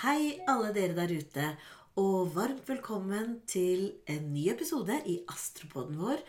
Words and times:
Hei, 0.00 0.38
alle 0.48 0.70
dere 0.72 0.94
der 0.96 1.10
ute, 1.12 1.46
og 2.00 2.30
varmt 2.32 2.64
velkommen 2.70 3.34
til 3.44 3.98
en 4.08 4.30
ny 4.32 4.46
episode 4.48 4.94
i 5.04 5.18
Astropoden 5.28 5.98
vår, 6.00 6.22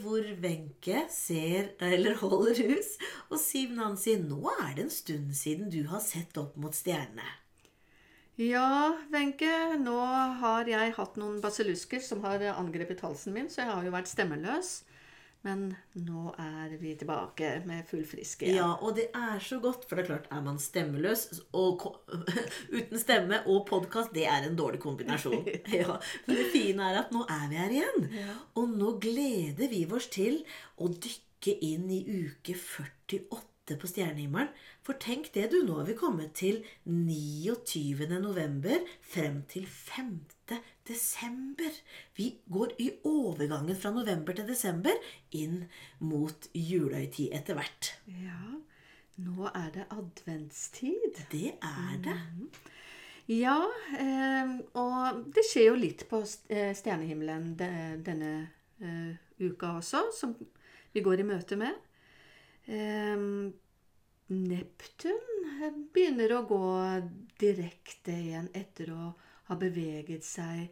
hvor 0.00 0.24
Wenche 0.40 1.02
ser, 1.12 1.68
eller 1.84 2.16
holder 2.22 2.62
hus, 2.70 2.94
og 3.28 3.36
Siv 3.42 3.74
Nancy, 3.76 4.14
nå 4.22 4.40
er 4.54 4.72
det 4.78 4.86
en 4.86 4.94
stund 4.94 5.34
siden 5.36 5.68
du 5.68 5.82
har 5.90 6.00
sett 6.00 6.40
opp 6.40 6.56
mot 6.56 6.72
stjernene. 6.72 7.28
Ja, 8.40 8.96
Wenche, 9.12 9.52
nå 9.84 9.98
har 10.40 10.72
jeg 10.72 10.96
hatt 10.96 11.20
noen 11.20 11.42
basillusker 11.44 12.00
som 12.00 12.24
har 12.24 12.46
angrepet 12.54 13.04
halsen 13.04 13.36
min, 13.36 13.52
så 13.52 13.66
jeg 13.66 13.74
har 13.74 13.84
jo 13.84 13.92
vært 13.98 14.14
stemmeløs. 14.14 14.78
Men 15.46 15.70
nå 15.96 16.34
er 16.36 16.74
vi 16.80 16.92
tilbake 17.00 17.52
med 17.64 17.86
full 17.88 18.02
friske 18.08 18.44
igjen. 18.44 18.58
Ja, 18.58 18.74
og 18.84 18.98
det 18.98 19.06
er 19.16 19.40
så 19.40 19.56
godt, 19.62 19.86
for 19.88 19.96
det 19.96 20.04
er 20.04 20.10
klart, 20.10 20.28
er 20.28 20.42
man 20.44 20.60
stemmeløs 20.60 21.22
og 21.56 21.86
uten 22.76 23.00
stemme 23.00 23.40
og 23.48 23.64
podkast, 23.70 24.12
det 24.16 24.26
er 24.28 24.44
en 24.44 24.58
dårlig 24.58 24.82
kombinasjon. 24.84 25.46
Ja, 25.80 25.96
Men 26.26 26.36
det 26.36 26.50
fine 26.52 26.90
er 26.90 27.00
at 27.04 27.14
nå 27.14 27.24
er 27.24 27.46
vi 27.48 27.60
her 27.60 27.76
igjen. 27.78 28.08
Og 28.60 28.74
nå 28.74 28.94
gleder 29.00 29.72
vi 29.72 29.84
oss 29.88 30.10
til 30.12 30.42
å 30.76 30.90
dykke 30.92 31.56
inn 31.64 31.88
i 31.94 32.02
uke 32.04 32.56
48 32.58 33.24
på 33.78 33.90
stjernehimmelen. 33.90 34.50
For 34.82 34.98
tenk 34.98 35.30
det, 35.34 35.50
du. 35.52 35.60
Nå 35.66 35.78
har 35.78 35.86
vi 35.88 35.96
kommet 35.98 36.34
til 36.40 36.62
29. 36.84 38.08
november 38.22 38.82
frem 39.12 39.42
til 39.50 39.66
5. 39.66 40.16
desember. 40.88 41.78
Vi 42.16 42.32
går 42.50 42.74
i 42.82 42.90
overgangen 43.06 43.78
fra 43.78 43.92
november 43.94 44.34
til 44.34 44.48
desember 44.48 44.98
inn 45.30 45.64
mot 46.02 46.50
julehøytid 46.54 47.36
etter 47.38 47.60
hvert. 47.60 47.94
Ja, 48.10 48.58
nå 49.20 49.50
er 49.54 49.70
det 49.76 49.86
adventstid. 49.94 51.22
Det 51.30 51.54
er 51.60 51.96
det. 52.04 52.18
Ja, 53.30 53.60
eh, 53.94 54.56
og 54.80 55.20
det 55.30 55.44
skjer 55.46 55.68
jo 55.68 55.78
litt 55.78 56.02
på 56.10 56.18
eh, 56.50 56.72
stjernehimmelen 56.74 57.52
denne 57.54 58.30
eh, 58.82 59.12
uka 59.38 59.76
også, 59.78 60.08
som 60.16 60.34
vi 60.90 61.04
går 61.04 61.22
i 61.22 61.28
møte 61.28 61.58
med. 61.60 61.76
Neptun 64.30 65.18
eh, 65.58 65.72
begynner 65.94 66.36
å 66.36 66.44
gå 66.46 66.62
direkte 67.40 68.14
igjen 68.14 68.48
etter 68.54 68.92
å 68.94 69.10
ha 69.50 69.56
beveget 69.58 70.22
seg 70.26 70.68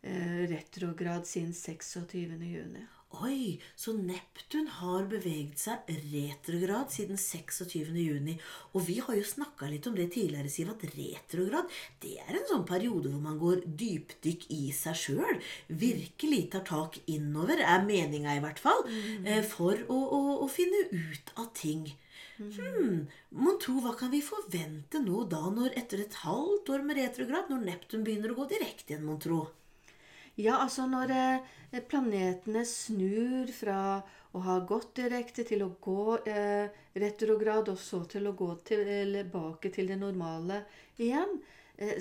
eh, 0.00 0.44
retrograd 0.48 1.26
siden 1.28 1.52
26. 1.52 2.14
juni. 2.48 2.84
Oi, 3.22 3.60
så 3.78 3.92
Neptun 3.94 4.66
har 4.80 5.04
beveget 5.06 5.60
seg 5.60 5.90
retrograd 6.10 6.88
siden 6.90 7.20
26. 7.20 7.92
juni. 8.00 8.34
Og 8.72 8.86
vi 8.88 8.96
har 9.04 9.14
jo 9.14 9.26
snakka 9.28 9.68
litt 9.70 9.86
om 9.86 9.94
det 9.94 10.08
tidligere, 10.16 10.50
Siv, 10.50 10.72
at 10.72 10.82
retrograd 10.96 11.68
det 12.02 12.16
er 12.24 12.40
en 12.40 12.48
sånn 12.48 12.64
periode 12.66 13.12
hvor 13.12 13.22
man 13.22 13.36
går 13.38 13.62
dypdykk 13.68 14.48
i 14.56 14.62
seg 14.74 14.98
sjøl. 14.98 15.38
Virkelig 15.68 16.40
tar 16.56 16.64
tak 16.72 16.98
innover, 17.04 17.60
er 17.62 17.84
meninga 17.86 18.34
i 18.34 18.42
hvert 18.42 18.64
fall. 18.64 18.82
eh, 19.28 19.44
For 19.46 19.76
å, 19.92 20.00
å, 20.18 20.22
å 20.42 20.50
finne 20.50 20.88
ut 20.90 21.36
av 21.36 21.52
ting. 21.54 21.84
Hmm, 22.36 23.04
Mon 23.30 23.58
tro, 23.62 23.76
hva 23.82 23.92
kan 23.98 24.10
vi 24.10 24.20
forvente 24.24 24.98
nå 25.02 25.22
da, 25.30 25.42
når 25.54 25.76
etter 25.78 26.02
et 26.02 26.16
halvt 26.24 26.72
år 26.74 26.82
med 26.86 26.98
retrograd, 26.98 27.50
når 27.50 27.62
Neptun 27.68 28.02
begynner 28.06 28.34
å 28.34 28.38
gå 28.40 28.48
direkte 28.50 28.94
igjen, 28.94 29.06
mon 29.06 29.20
tro? 29.22 29.44
Ja, 30.34 30.56
altså 30.58 30.88
når 30.90 31.12
eh, 31.14 31.82
planetene 31.86 32.64
snur 32.66 33.52
fra 33.54 33.78
å 34.34 34.42
ha 34.42 34.56
gått 34.66 34.96
direkte 34.98 35.44
til 35.46 35.62
å 35.62 35.70
gå 35.82 36.16
eh, 36.26 36.66
retrograd, 36.98 37.70
og 37.70 37.78
så 37.78 38.02
til 38.10 38.26
å 38.26 38.34
gå 38.34 38.50
tilbake 38.66 39.70
til 39.74 39.92
det 39.92 40.00
normale 40.00 40.64
igjen. 40.98 41.38
Eh, 41.78 41.94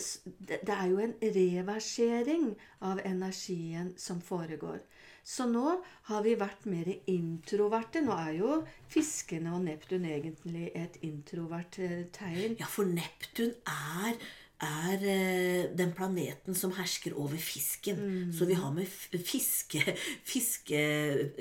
det 0.49 0.63
er 0.65 0.87
jo 0.89 1.01
en 1.03 1.13
reversering 1.21 2.49
av 2.81 3.03
energien 3.05 3.93
som 4.01 4.21
foregår. 4.21 4.81
Så 5.23 5.45
nå 5.47 5.77
har 6.09 6.23
vi 6.25 6.35
vært 6.35 6.65
mer 6.67 6.89
introverte. 7.07 8.01
Nå 8.03 8.15
er 8.17 8.33
jo 8.41 8.57
fiskene 8.91 9.53
og 9.55 9.63
Neptun 9.63 10.03
egentlig 10.09 10.69
et 10.75 10.97
introvert 11.07 11.79
eh, 11.79 12.05
tegn. 12.11 12.57
Ja, 12.59 12.67
for 12.67 12.89
Neptun 12.91 13.53
er, 13.63 14.19
er 14.67 15.05
eh, 15.07 15.71
den 15.71 15.95
planeten 15.95 16.59
som 16.59 16.75
hersker 16.75 17.15
over 17.15 17.39
fisken. 17.39 18.03
Så 18.35 18.49
vi 18.51 18.59
har 18.59 18.75
med 18.75 18.87
fiske, 19.23 19.81
fiske 20.27 20.83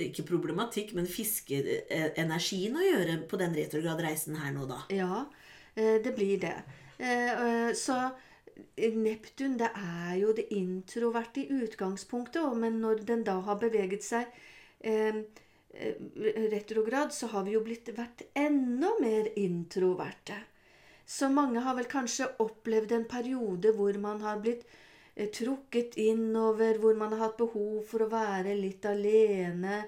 Ikke 0.06 0.26
problematikk, 0.31 0.94
men 0.94 1.10
fiskeenergien 1.10 2.78
å 2.78 2.87
gjøre 2.87 3.22
på 3.26 3.42
den 3.42 3.59
retrogradreisen 3.59 4.38
her 4.38 4.54
nå, 4.54 4.69
da. 4.71 4.84
Ja, 4.94 5.25
eh, 5.75 5.98
det 6.06 6.15
blir 6.15 6.38
det. 6.47 6.54
Eh, 7.03 7.32
eh, 7.34 7.72
Så 7.75 7.98
eh, 7.98 8.31
Neptun, 8.76 9.56
det 9.60 9.70
er 9.76 10.16
jo 10.20 10.32
det 10.36 10.48
introverte 10.54 11.42
i 11.42 11.62
utgangspunktet, 11.64 12.56
men 12.58 12.80
når 12.82 13.04
den 13.08 13.24
da 13.26 13.38
har 13.46 13.58
beveget 13.60 14.04
seg 14.06 14.28
eh, 14.80 15.22
eh, 15.74 15.98
retrograd, 16.52 17.12
så 17.14 17.30
har 17.34 17.46
vi 17.46 17.56
jo 17.56 17.64
blitt 17.64 17.92
vært 17.96 18.26
enda 18.38 18.94
mer 19.00 19.28
introverte. 19.38 20.38
Så 21.04 21.28
mange 21.28 21.60
har 21.60 21.76
vel 21.76 21.90
kanskje 21.90 22.30
opplevd 22.42 22.94
en 22.96 23.08
periode 23.10 23.74
hvor 23.76 23.98
man 24.00 24.22
har 24.22 24.40
blitt 24.44 24.64
eh, 25.14 25.28
trukket 25.28 25.98
innover, 26.00 26.78
hvor 26.78 26.96
man 26.98 27.12
har 27.16 27.26
hatt 27.26 27.40
behov 27.40 27.82
for 27.90 28.04
å 28.06 28.12
være 28.12 28.56
litt 28.58 28.86
alene. 28.88 29.82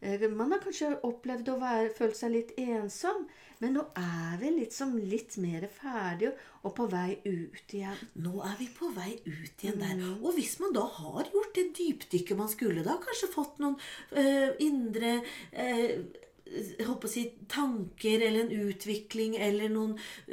Eh, 0.00 0.28
Man 0.30 0.52
har 0.52 0.62
kanskje 0.64 0.94
opplevd 1.06 1.48
å 1.52 1.58
være, 1.60 1.90
følt 1.96 2.16
seg 2.16 2.32
litt 2.32 2.52
ensom, 2.60 3.26
men 3.60 3.74
nå 3.76 3.82
er 4.00 4.38
vi 4.40 4.50
liksom 4.56 4.94
litt 4.98 5.36
mer 5.36 5.66
ferdige 5.68 6.32
og 6.64 6.72
på 6.78 6.86
vei 6.88 7.18
ut 7.26 7.74
igjen. 7.76 7.98
Nå 8.24 8.40
er 8.46 8.56
vi 8.58 8.70
på 8.72 8.88
vei 8.96 9.18
ut 9.26 9.60
igjen 9.64 9.82
der. 9.82 10.00
Og 10.22 10.32
hvis 10.38 10.56
man 10.62 10.72
da 10.72 10.86
har 10.96 11.28
gjort 11.28 11.54
det 11.58 11.66
dypdykket 11.76 12.40
man 12.40 12.48
skulle, 12.48 12.84
da 12.86 12.96
kanskje 13.02 13.28
fått 13.34 13.60
noen 13.60 13.76
øh, 14.16 14.56
indre 14.64 15.18
øh, 15.52 15.92
jeg 16.50 16.86
håper 16.88 17.06
å 17.06 17.10
si, 17.12 17.26
tanker 17.46 18.24
eller 18.26 18.48
en 18.48 18.64
utvikling 18.72 19.36
eller 19.38 19.70
noen 19.70 19.92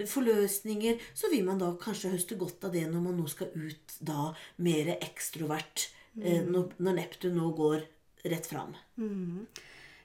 forløsninger, 0.09 0.97
så 1.13 1.29
vil 1.29 1.43
man 1.45 1.59
da 1.61 1.73
kanskje 1.77 2.15
høste 2.15 2.37
godt 2.39 2.63
av 2.65 2.73
det 2.73 2.87
når 2.89 3.03
man 3.03 3.19
nå 3.19 3.27
skal 3.29 3.51
ut 3.53 3.99
da 4.01 4.31
mer 4.63 4.95
ekstrovert, 4.97 5.91
Mm. 6.17 6.47
når 6.81 6.95
Neptun 6.97 7.35
nå 7.37 7.51
går 7.53 7.83
rett 8.31 8.47
fram. 8.49 8.75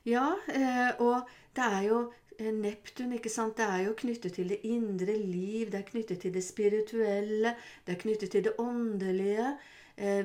Ja, 0.09 0.33
eh, 0.51 0.91
og 1.03 1.29
det 1.57 1.65
er 1.65 1.83
jo 1.87 1.99
eh, 2.39 2.51
Neptun, 2.55 3.13
ikke 3.15 3.31
sant, 3.31 3.57
det 3.61 3.69
er 3.69 3.85
jo 3.87 3.97
knyttet 3.99 4.35
til 4.39 4.51
det 4.51 4.63
indre 4.67 5.15
liv, 5.19 5.71
det 5.71 5.81
er 5.83 5.91
knyttet 5.91 6.25
til 6.25 6.35
det 6.35 6.45
spirituelle, 6.45 7.55
det 7.87 7.95
er 7.95 8.01
knyttet 8.03 8.35
til 8.35 8.47
det 8.49 8.57
åndelige. 8.59 9.53
Eh, 9.97 10.25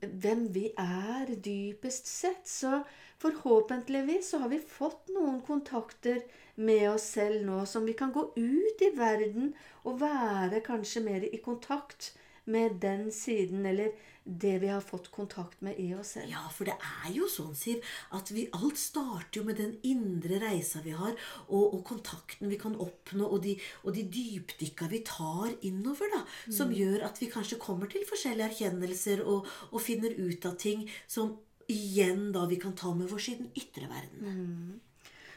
hvem 0.00 0.48
vi 0.54 0.68
er 0.78 1.30
dypest 1.44 2.06
sett. 2.06 2.48
Så 2.48 2.82
forhåpentligvis 3.22 4.30
så 4.30 4.42
har 4.42 4.52
vi 4.52 4.60
fått 4.60 5.08
noen 5.14 5.40
kontakter 5.46 6.20
med 6.54 6.84
oss 6.90 7.06
selv 7.14 7.44
nå 7.46 7.62
som 7.66 7.86
vi 7.86 7.94
kan 7.98 8.12
gå 8.14 8.26
ut 8.36 8.84
i 8.84 8.92
verden 8.96 9.52
og 9.84 10.00
være 10.02 10.62
kanskje 10.66 11.04
mer 11.06 11.26
i 11.26 11.40
kontakt 11.42 12.12
med 12.48 12.78
den 12.82 13.10
siden, 13.12 13.66
eller 13.66 13.92
det 14.28 14.58
vi 14.62 14.68
har 14.68 14.84
fått 14.84 15.10
kontakt 15.10 15.60
med 15.64 15.78
i 15.80 15.88
oss 15.96 16.14
selv. 16.16 16.28
Ja, 16.30 16.44
for 16.52 16.68
det 16.68 16.76
er 16.76 17.10
jo 17.16 17.28
sånn, 17.32 17.54
Siv, 17.56 17.84
at 18.16 18.30
vi, 18.34 18.44
alt 18.56 18.80
starter 18.80 19.40
jo 19.40 19.46
med 19.48 19.58
den 19.60 19.74
indre 19.88 20.40
reisa 20.42 20.82
vi 20.84 20.92
har, 20.96 21.16
og, 21.48 21.64
og 21.64 21.82
kontakten 21.88 22.52
vi 22.52 22.60
kan 22.60 22.76
oppnå, 22.76 23.24
og 23.24 23.42
de, 23.46 23.56
og 23.84 23.96
de 23.96 24.04
dypdykka 24.12 24.90
vi 24.92 25.02
tar 25.08 25.54
innover, 25.66 26.12
da, 26.12 26.22
som 26.52 26.74
gjør 26.74 27.06
at 27.08 27.20
vi 27.22 27.30
kanskje 27.32 27.60
kommer 27.62 27.90
til 27.90 28.06
forskjellige 28.08 28.52
erkjennelser 28.52 29.24
og, 29.24 29.48
og 29.72 29.84
finner 29.84 30.14
ut 30.18 30.48
av 30.48 30.58
ting 30.60 30.84
som 31.08 31.36
igjen 31.68 32.30
da 32.32 32.46
vi 32.48 32.56
kan 32.60 32.76
ta 32.76 32.92
med 32.96 33.12
oss 33.12 33.28
i 33.28 33.38
den 33.40 33.50
ytre 33.56 33.88
verden. 33.90 34.78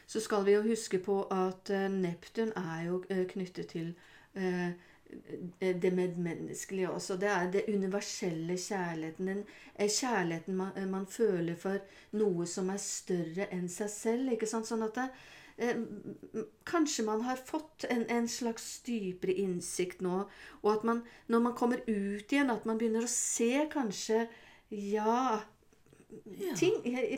Så 0.06 0.20
skal 0.20 0.44
vi 0.44 0.52
jo 0.56 0.62
huske 0.64 0.98
på 1.00 1.22
at 1.32 1.70
eh, 1.72 1.88
Neptun 1.88 2.52
er 2.58 2.88
jo 2.88 3.02
eh, 3.08 3.24
knyttet 3.28 3.70
til 3.72 3.92
eh, 4.36 4.72
det 5.60 5.92
medmenneskelige 5.94 6.90
også. 6.90 7.16
Det 7.20 7.28
er 7.28 7.50
det 7.52 7.64
universelle 7.68 8.56
kjærligheten. 8.58 9.26
Den 9.26 9.44
eh, 9.76 9.90
kjærligheten 9.90 10.56
man, 10.56 10.72
eh, 10.76 10.88
man 10.88 11.06
føler 11.06 11.56
for 11.56 11.78
noe 12.18 12.46
som 12.46 12.70
er 12.72 12.80
større 12.82 13.48
enn 13.52 13.68
seg 13.68 13.90
selv. 13.92 14.32
ikke 14.32 14.48
sant? 14.50 14.68
Sånn 14.68 14.84
at 14.86 14.94
det, 14.98 15.08
eh, 15.58 15.82
Kanskje 16.68 17.04
man 17.04 17.24
har 17.26 17.36
fått 17.36 17.84
en, 17.90 18.04
en 18.10 18.28
slags 18.28 18.80
dypere 18.86 19.34
innsikt 19.44 20.00
nå, 20.00 20.24
og 20.62 20.70
at 20.72 20.84
man, 20.84 21.02
når 21.28 21.40
man 21.48 21.56
kommer 21.58 21.82
ut 21.86 22.32
igjen, 22.32 22.50
at 22.50 22.64
man 22.68 22.78
begynner 22.80 23.04
å 23.08 23.12
se 23.12 23.66
kanskje 23.72 24.28
Ja, 24.72 25.42
Ja. 26.12 26.54
ting 26.56 26.74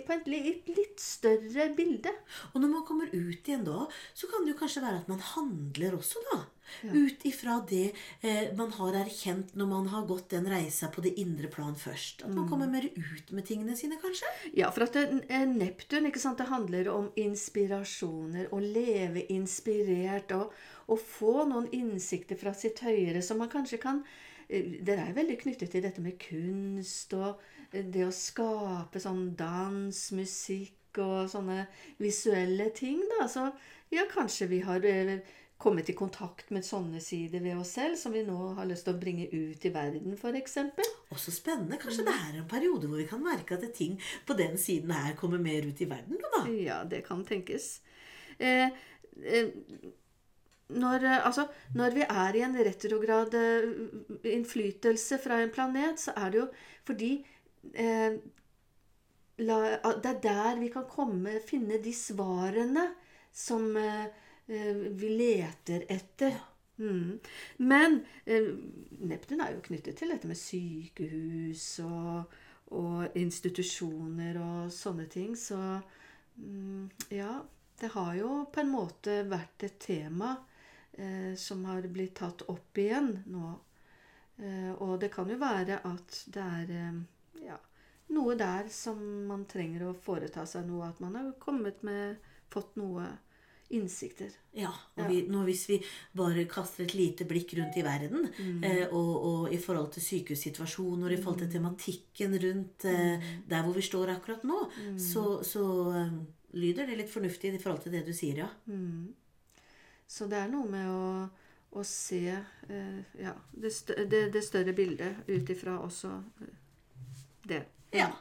på 0.07 0.13
et 0.15 0.27
litt, 0.31 0.69
litt 0.71 1.01
større 1.03 1.69
bilde. 1.75 2.11
Og 2.53 2.61
når 2.63 2.69
man 2.71 2.85
kommer 2.87 3.07
ut 3.11 3.49
igjen 3.49 3.65
da, 3.67 3.89
så 4.15 4.29
kan 4.31 4.45
det 4.45 4.55
jo 4.55 4.59
kanskje 4.61 4.83
være 4.83 5.01
at 5.01 5.09
man 5.11 5.19
handler 5.35 5.97
også, 5.99 6.23
da. 6.33 6.45
Ut 6.83 7.25
ifra 7.29 7.59
det 7.69 7.93
eh, 8.21 8.51
man 8.59 8.73
har 8.79 8.99
erkjent 9.05 9.55
når 9.59 9.71
man 9.71 9.89
har 9.93 10.07
gått 10.09 10.31
den 10.35 10.49
reisa 10.51 10.91
på 10.93 11.05
det 11.05 11.15
indre 11.21 11.49
plan 11.53 11.75
først. 11.79 12.25
At 12.27 12.35
man 12.35 12.49
kommer 12.51 12.71
mer 12.71 12.87
ut 12.91 13.33
med 13.35 13.47
tingene 13.49 13.77
sine, 13.79 13.99
kanskje. 14.03 14.31
Ja, 14.57 14.71
for 14.75 14.87
at 14.87 14.97
det, 14.97 15.23
Neptun 15.55 16.09
ikke 16.11 16.23
sant, 16.23 16.41
det 16.41 16.51
handler 16.51 16.91
om 16.93 17.11
inspirasjoner, 17.21 18.51
å 18.55 18.61
leve 18.61 19.27
inspirert 19.33 20.35
og, 20.37 20.55
og 20.91 21.01
få 21.01 21.45
noen 21.49 21.71
innsikter 21.75 22.39
fra 22.41 22.55
sitt 22.57 22.83
høyere 22.85 23.23
som 23.25 23.41
man 23.41 23.53
kanskje 23.53 23.81
kan 23.83 24.03
eh, 24.49 24.81
Det 24.85 24.99
er 24.99 25.17
veldig 25.17 25.41
knyttet 25.43 25.73
til 25.75 25.85
dette 25.85 26.05
med 26.05 26.19
kunst 26.21 27.15
og 27.17 27.43
eh, 27.71 27.85
det 27.85 28.07
å 28.07 28.15
skape 28.15 29.03
sånn 29.03 29.31
dans, 29.39 30.01
musikk 30.17 31.01
og 31.03 31.31
sånne 31.31 31.65
visuelle 31.99 32.69
ting, 32.77 33.01
da. 33.17 33.27
Så 33.31 33.49
ja, 33.95 34.05
kanskje 34.11 34.51
vi 34.53 34.61
har 34.67 34.85
eh, 34.87 35.19
kommet 35.59 35.89
i 35.89 35.95
kontakt 35.97 36.51
med 36.53 36.67
sånne 36.67 37.01
sider 37.01 37.43
ved 37.45 37.57
oss 37.61 37.75
selv 37.79 37.97
som 37.97 38.13
vi 38.13 38.25
nå 38.27 38.37
har 38.59 38.67
lyst 38.69 38.87
til 38.89 38.97
å 38.97 39.01
bringe 39.01 39.29
ut 39.31 39.65
i 39.65 39.73
verden, 39.73 40.17
f.eks. 40.19 40.59
Også 41.15 41.33
spennende. 41.33 41.79
Kanskje 41.81 42.07
det 42.09 42.15
er 42.15 42.39
en 42.41 42.49
periode 42.51 42.91
hvor 42.91 43.01
vi 43.01 43.09
kan 43.09 43.23
merke 43.25 43.57
at 43.57 43.67
ting 43.77 43.97
på 44.27 44.37
den 44.39 44.59
siden 44.61 44.93
her 44.95 45.15
kommer 45.19 45.43
mer 45.43 45.67
ut 45.67 45.81
i 45.81 45.89
verden, 45.91 46.21
da? 46.37 46.45
Ja, 46.59 46.81
det 46.89 47.05
kan 47.07 47.25
tenkes. 47.27 47.79
Eh, 48.39 48.67
eh, 49.23 49.53
når, 50.75 51.05
eh, 51.05 51.27
altså, 51.27 51.47
når 51.79 51.97
vi 52.01 52.05
er 52.09 52.37
i 52.37 52.45
en 52.45 52.59
retrograd 52.67 53.35
eh, 53.39 53.71
innflytelse 54.35 55.21
fra 55.23 55.41
en 55.43 55.53
planet, 55.55 56.01
så 56.01 56.17
er 56.17 56.35
det 56.35 56.41
jo 56.41 56.49
fordi 56.89 57.13
eh, 57.73 58.19
la, 59.45 59.59
Det 60.03 60.11
er 60.11 60.21
der 60.23 60.61
vi 60.61 60.69
kan 60.73 60.87
komme, 60.91 61.39
finne 61.47 61.79
de 61.83 61.93
svarene 61.95 62.89
som 63.35 63.77
eh, 63.77 64.05
eh, 64.05 64.24
vi 64.47 65.09
leter 65.09 65.87
etter. 65.89 66.35
Mm. 66.77 67.19
Men 67.57 68.01
eh, 68.25 68.49
Neptun 68.99 69.41
er 69.41 69.55
jo 69.55 69.63
knyttet 69.65 69.99
til 69.99 70.11
dette 70.11 70.29
med 70.29 70.39
sykehus 70.39 71.67
og, 71.87 72.33
og 72.75 73.19
institusjoner 73.19 74.41
og 74.43 74.73
sånne 74.75 75.07
ting. 75.11 75.37
Så 75.39 75.59
mm, 76.37 76.89
ja, 77.15 77.39
det 77.81 77.93
har 77.95 78.15
jo 78.19 78.33
på 78.53 78.65
en 78.65 78.75
måte 78.75 79.21
vært 79.31 79.69
et 79.69 79.79
tema 79.83 80.35
eh, 80.93 81.35
som 81.39 81.65
har 81.71 81.87
blitt 81.93 82.19
tatt 82.21 82.47
opp 82.51 82.83
igjen 82.83 83.13
nå. 83.31 83.55
Eh, 84.43 84.73
og 84.83 84.99
det 85.03 85.13
kan 85.15 85.31
jo 85.31 85.39
være 85.39 85.79
at 85.87 86.21
det 86.35 86.43
er 86.59 86.75
eh, 86.75 87.03
ja, 87.47 87.59
noe 88.15 88.35
der 88.39 88.71
som 88.73 88.99
man 89.29 89.47
trenger 89.51 89.87
å 89.87 89.99
foreta 90.07 90.47
seg 90.47 90.67
noe. 90.67 90.91
At 90.91 91.03
man 91.05 91.21
har 91.21 91.35
kommet 91.43 91.85
med 91.87 92.33
Fått 92.55 92.77
noe 92.79 93.03
innsikter. 93.77 94.31
Ja, 94.55 94.71
og 94.95 95.09
vi, 95.11 95.23
nå 95.31 95.43
hvis 95.49 95.65
vi 95.71 95.81
bare 96.17 96.47
kaster 96.51 96.85
et 96.85 96.95
lite 96.95 97.27
blikk 97.29 97.57
rundt 97.59 97.79
i 97.81 97.85
verden, 97.87 98.29
eh, 98.65 98.85
og, 98.87 99.13
og 99.31 99.53
i 99.55 99.59
forhold 99.61 99.91
til 99.97 100.07
sykehussituasjoner, 100.07 101.15
i 101.15 101.19
forhold 101.21 101.43
til 101.43 101.53
tematikken 101.57 102.39
rundt 102.47 102.87
eh, 102.91 103.29
der 103.51 103.67
hvor 103.67 103.75
vi 103.77 103.85
står 103.85 104.15
akkurat 104.15 104.47
nå, 104.47 104.61
så, 105.01 105.27
så 105.47 105.67
eh, 105.99 106.17
lyder 106.55 106.87
det 106.87 106.99
litt 107.03 107.13
fornuftig 107.13 107.55
i 107.55 107.61
forhold 107.63 107.83
til 107.85 107.97
det 107.97 108.05
du 108.07 108.13
sier, 108.15 108.45
ja. 108.45 108.51
Mm. 108.71 109.15
Så 110.07 110.29
det 110.31 110.39
er 110.39 110.51
noe 110.53 110.69
med 110.71 110.91
å, 110.91 111.07
å 111.75 111.85
se 111.89 112.23
eh, 112.31 113.01
ja, 113.19 113.35
det, 113.51 113.73
stø 113.75 113.97
det, 114.07 114.29
det 114.35 114.45
større 114.45 114.75
bildet 114.77 115.25
ut 115.31 115.51
ifra 115.51 115.79
også 115.83 116.13
eh, 116.45 116.55
det. 117.49 117.65
Ja. 117.95 118.13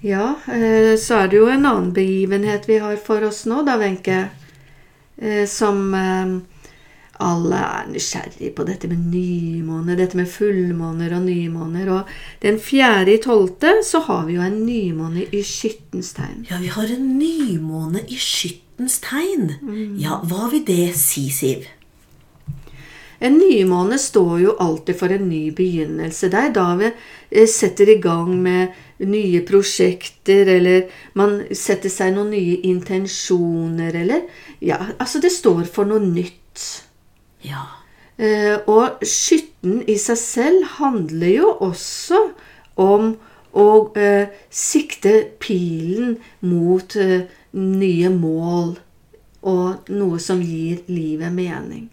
Mm. 0.00 0.10
Ja, 0.10 0.34
eh, 0.46 0.96
så 0.98 1.14
er 1.14 1.28
det 1.28 1.36
jo 1.36 1.48
en 1.48 1.66
annen 1.66 1.92
begivenhet 1.92 2.68
vi 2.68 2.78
har 2.78 2.96
for 2.96 3.24
oss 3.24 3.44
nå, 3.46 3.62
da, 3.66 3.76
Wenche. 3.80 4.28
Eh, 5.20 5.44
som 5.46 5.94
eh, 5.94 6.38
alle 7.20 7.56
er 7.60 7.88
nysgjerrig 7.92 8.54
på 8.56 8.64
dette 8.64 8.88
med 8.88 9.10
nymåner, 9.12 9.98
dette 9.98 10.16
med 10.16 10.28
fullmåner 10.32 11.12
og 11.18 11.26
nymåner. 11.26 11.90
Og 11.92 12.14
den 12.40 12.56
fjerde 12.62 13.14
i 13.14 13.20
tolvte 13.20 13.80
så 13.84 14.00
har 14.06 14.24
vi 14.28 14.38
jo 14.38 14.46
en 14.46 14.62
nymåne 14.64 15.26
i 15.28 15.42
skyttens 15.44 16.14
tegn. 16.16 16.46
Ja, 16.48 16.62
vi 16.62 16.72
har 16.72 16.88
en 16.88 17.18
nymåne 17.18 18.06
i 18.08 18.16
skyttens 18.16 19.00
tegn. 19.04 19.52
Ja, 20.00 20.22
hva 20.24 20.48
vil 20.52 20.64
det 20.64 20.94
si, 20.96 21.28
Siv? 21.34 21.68
En 23.20 23.36
nymåne 23.36 23.98
står 24.00 24.38
jo 24.40 24.52
alltid 24.64 24.96
for 24.96 25.12
en 25.12 25.26
ny 25.28 25.50
begynnelse. 25.52 26.30
Det 26.32 26.40
er 26.40 26.54
da 26.56 26.70
vi 26.80 26.88
setter 27.44 27.92
i 27.92 27.98
gang 28.00 28.32
med 28.40 28.72
nye 29.08 29.40
prosjekter, 29.46 30.48
eller 30.56 30.88
man 31.16 31.40
setter 31.56 31.92
seg 31.92 32.14
noen 32.14 32.32
nye 32.34 32.60
intensjoner, 32.70 33.96
eller 34.02 34.26
Ja, 34.60 34.76
altså 34.98 35.22
det 35.24 35.32
står 35.32 35.64
for 35.72 35.88
noe 35.88 36.02
nytt. 36.04 36.64
Ja. 37.40 37.64
Eh, 38.20 38.58
og 38.68 39.00
skytten 39.06 39.80
i 39.88 39.96
seg 39.96 40.18
selv 40.20 40.66
handler 40.76 41.30
jo 41.32 41.52
også 41.64 42.18
om 42.76 43.14
å 43.56 43.68
eh, 43.96 44.28
sikte 44.52 45.14
pilen 45.40 46.18
mot 46.44 46.96
eh, 47.00 47.24
nye 47.56 48.10
mål 48.12 48.74
og 49.48 49.88
noe 49.88 50.20
som 50.20 50.42
gir 50.44 50.84
livet 50.92 51.32
mening. 51.32 51.88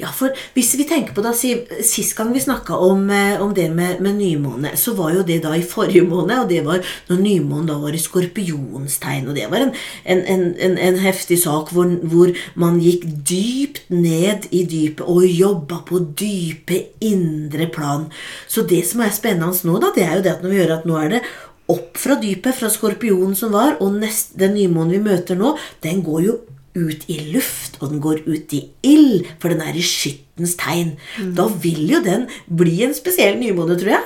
Ja, 0.00 0.10
for 0.14 0.32
hvis 0.56 0.72
vi 0.78 0.86
tenker 0.88 1.14
på 1.14 1.22
da, 1.24 1.32
Sist 1.36 2.16
gang 2.16 2.32
vi 2.34 2.40
snakka 2.42 2.76
om, 2.80 3.04
eh, 3.10 3.40
om 3.42 3.52
det 3.54 3.68
med, 3.74 4.00
med 4.00 4.16
nymåne, 4.18 4.74
så 4.76 4.94
var 4.98 5.12
jo 5.14 5.22
det 5.26 5.42
da 5.44 5.52
i 5.56 5.62
forrige 5.62 6.04
måned. 6.06 6.44
Og 6.44 6.48
det 6.50 6.62
var 6.66 6.82
når 7.10 7.20
nymånen 7.22 7.68
da 7.70 7.78
var 7.82 7.94
i 7.94 8.00
skorpionstegn. 8.02 9.28
Og 9.28 9.36
det 9.38 9.48
var 9.52 9.66
en, 9.66 9.74
en, 10.04 10.24
en, 10.56 10.78
en 10.78 10.98
heftig 11.02 11.38
sak 11.44 11.72
hvor, 11.74 11.92
hvor 12.02 12.32
man 12.54 12.80
gikk 12.82 13.06
dypt 13.28 13.84
ned 13.92 14.48
i 14.50 14.64
dypet 14.68 15.06
og 15.06 15.26
jobba 15.28 15.82
på 15.88 16.02
dype 16.18 16.82
indre 17.04 17.68
plan. 17.72 18.08
Så 18.48 18.66
det 18.68 18.84
som 18.88 19.04
er 19.04 19.14
spennende 19.14 19.52
nå, 19.66 19.78
da, 19.82 19.92
det 19.94 20.04
er 20.06 20.18
jo 20.18 20.24
det 20.24 20.36
at 20.36 20.44
når 20.44 20.52
vi 20.52 20.60
gjør 20.60 20.76
at 20.78 20.86
nå 20.88 20.98
er 20.98 21.16
det 21.16 21.24
opp 21.72 21.98
fra 22.00 22.16
dypet, 22.20 22.56
fra 22.58 22.70
skorpionen 22.72 23.36
som 23.38 23.52
var, 23.54 23.78
og 23.80 23.94
nest, 24.02 24.34
den 24.38 24.56
nymånen 24.56 24.96
vi 24.96 25.02
møter 25.04 25.38
nå, 25.38 25.54
den 25.84 26.02
går 26.04 26.24
jo 26.26 26.38
ut 26.78 27.04
i 27.12 27.18
luft, 27.32 27.78
og 27.80 27.92
den 27.92 28.02
går 28.04 28.22
ut 28.26 28.52
i 28.56 28.62
ild, 28.86 29.28
for 29.42 29.52
den 29.52 29.62
er 29.64 29.76
i 29.76 29.84
skyttens 29.84 30.56
tegn. 30.60 30.94
Da 31.36 31.48
vil 31.62 31.84
jo 31.90 32.02
den 32.04 32.28
bli 32.48 32.80
en 32.86 32.94
spesiell 32.96 33.38
nymåne, 33.40 33.78
tror 33.80 33.96
jeg. 33.96 34.04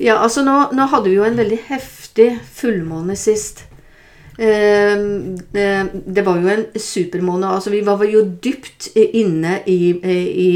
Ja, 0.00 0.20
altså 0.24 0.44
nå, 0.46 0.70
nå 0.72 0.86
hadde 0.88 1.10
vi 1.10 1.18
jo 1.18 1.26
en 1.26 1.36
veldig 1.36 1.58
heftig 1.68 2.30
fullmåne 2.56 3.18
sist. 3.20 3.66
Eh, 4.40 4.96
det, 5.52 5.66
det 6.06 6.24
var 6.24 6.40
jo 6.40 6.48
en 6.48 6.64
supermåne. 6.80 7.50
Altså 7.52 7.72
vi 7.74 7.82
var 7.84 8.00
jo 8.08 8.22
dypt 8.24 8.88
inne 8.96 9.58
i, 9.68 9.92
i 10.00 10.52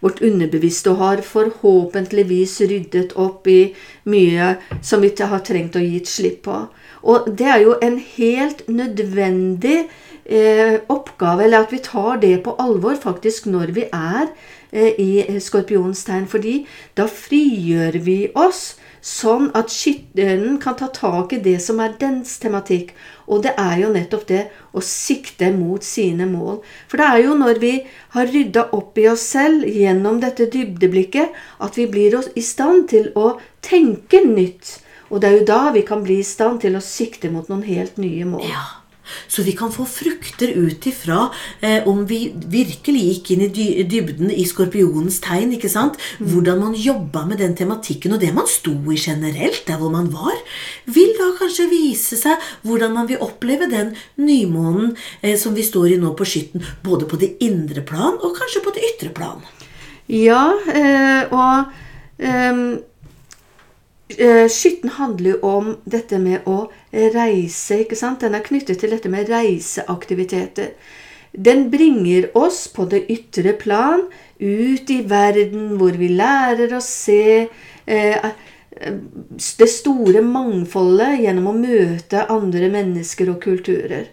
vårt 0.00 0.22
underbevisste 0.24 0.94
og 0.94 1.02
har 1.02 1.24
forhåpentligvis 1.26 2.56
ryddet 2.70 3.12
opp 3.20 3.48
i 3.52 3.74
mye 4.08 4.54
som 4.80 5.04
vi 5.04 5.12
ikke 5.12 5.28
har 5.28 5.44
trengt 5.44 5.76
å 5.76 5.84
gi 5.84 6.00
et 6.00 6.08
slipp 6.08 6.46
på. 6.48 6.62
Og 7.06 7.28
det 7.38 7.52
er 7.52 7.62
jo 7.66 7.76
en 7.84 8.00
helt 8.16 8.64
nødvendig 8.72 9.84
eh, 10.28 10.80
oppgave, 10.92 11.44
eller 11.44 11.64
at 11.64 11.72
vi 11.72 11.82
tar 11.84 12.20
det 12.22 12.42
på 12.44 12.56
alvor 12.62 12.98
faktisk 13.00 13.46
når 13.50 13.72
vi 13.76 13.86
er 13.92 14.26
eh, 14.72 14.98
i 14.98 15.40
skorpionens 15.40 16.04
tegn. 16.06 16.26
Fordi 16.30 16.58
da 16.98 17.06
frigjør 17.10 18.00
vi 18.06 18.18
oss 18.34 18.74
sånn 19.06 19.52
at 19.54 19.70
skytteren 19.70 20.56
kan 20.62 20.74
ta 20.78 20.88
tak 20.90 21.34
i 21.36 21.42
det 21.42 21.58
som 21.62 21.78
er 21.82 21.94
dens 22.00 22.38
tematikk. 22.42 22.90
Og 23.30 23.44
det 23.44 23.52
er 23.60 23.76
jo 23.84 23.92
nettopp 23.94 24.24
det 24.30 24.40
å 24.74 24.82
sikte 24.82 25.52
mot 25.54 25.84
sine 25.86 26.26
mål. 26.30 26.58
For 26.90 26.98
det 26.98 27.06
er 27.06 27.22
jo 27.26 27.36
når 27.38 27.60
vi 27.62 27.74
har 28.16 28.32
rydda 28.32 28.68
opp 28.76 28.98
i 28.98 29.06
oss 29.10 29.28
selv 29.36 29.66
gjennom 29.66 30.18
dette 30.22 30.48
dybdeblikket, 30.50 31.30
at 31.62 31.78
vi 31.78 31.86
blir 31.90 32.18
i 32.34 32.42
stand 32.42 32.88
til 32.90 33.12
å 33.14 33.36
tenke 33.62 34.24
nytt. 34.26 34.80
Og 35.10 35.22
det 35.22 35.28
er 35.28 35.38
jo 35.38 35.46
da 35.52 35.60
vi 35.76 35.84
kan 35.86 36.02
bli 36.02 36.18
i 36.18 36.26
stand 36.26 36.64
til 36.64 36.74
å 36.74 36.82
sikte 36.82 37.30
mot 37.30 37.46
noen 37.50 37.62
helt 37.66 38.00
nye 38.02 38.26
mål. 38.26 38.48
Ja. 38.50 38.64
Så 39.28 39.44
vi 39.46 39.54
kan 39.56 39.72
få 39.72 39.86
frukter 39.88 40.52
ut 40.56 40.86
ifra 40.86 41.28
eh, 41.60 41.86
om 41.88 42.04
vi 42.08 42.30
virkelig 42.34 43.02
gikk 43.06 43.32
inn 43.34 43.44
i 43.46 43.50
dy 43.52 43.66
dybden 43.88 44.32
i 44.32 44.46
skorpionens 44.48 45.20
tegn. 45.24 45.54
ikke 45.56 45.70
sant? 45.72 45.98
Hvordan 46.18 46.62
man 46.62 46.74
jobba 46.78 47.24
med 47.26 47.40
den 47.42 47.56
tematikken 47.58 48.16
og 48.16 48.22
det 48.22 48.32
man 48.36 48.48
sto 48.50 48.74
i 48.92 48.98
generelt, 49.00 49.64
der 49.66 49.80
hvor 49.80 49.92
man 49.92 50.10
var, 50.12 50.36
vil 50.86 51.14
da 51.18 51.32
kanskje 51.38 51.68
vise 51.70 52.18
seg 52.20 52.42
hvordan 52.66 52.94
man 52.96 53.10
vil 53.10 53.22
oppleve 53.24 53.70
den 53.70 53.94
nymånen 54.16 54.96
eh, 55.22 55.36
som 55.38 55.54
vi 55.56 55.66
står 55.66 55.94
i 55.94 56.00
nå 56.02 56.14
på 56.18 56.26
skytten. 56.28 56.64
Både 56.84 57.08
på 57.08 57.20
det 57.20 57.36
indre 57.44 57.84
plan 57.86 58.18
og 58.20 58.36
kanskje 58.38 58.64
på 58.64 58.74
det 58.76 58.84
ytre 58.94 59.12
plan. 59.14 59.42
Ja, 60.06 60.52
eh, 60.70 61.32
og 61.34 61.72
eh, 62.22 62.60
Skytten 64.06 64.92
handler 65.00 65.32
jo 65.32 65.38
om 65.42 65.72
dette 65.84 66.18
med 66.22 66.46
å 66.46 66.68
reise. 66.92 67.80
ikke 67.82 67.98
sant? 67.98 68.20
Den 68.22 68.36
er 68.38 68.44
knyttet 68.46 68.78
til 68.78 68.92
dette 68.94 69.10
med 69.10 69.28
reiseaktiviteter. 69.32 70.76
Den 71.36 71.70
bringer 71.70 72.30
oss 72.38 72.68
på 72.68 72.86
det 72.88 73.02
ytre 73.12 73.52
plan, 73.58 74.06
ut 74.38 74.90
i 74.90 75.02
verden 75.08 75.76
hvor 75.80 75.96
vi 75.98 76.08
lærer 76.14 76.72
å 76.76 76.80
se 76.84 77.48
eh, 77.84 78.28
det 79.58 79.68
store 79.72 80.22
mangfoldet 80.24 81.22
gjennom 81.24 81.50
å 81.50 81.56
møte 81.58 82.26
andre 82.32 82.70
mennesker 82.72 83.32
og 83.32 83.40
kulturer. 83.44 84.10